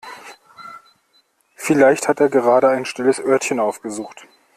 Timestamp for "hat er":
2.07-2.29